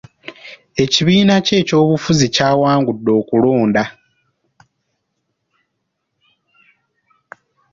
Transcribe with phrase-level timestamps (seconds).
[0.83, 3.83] Ekibiina kye eky'obufuzi kyawangudde okulonda.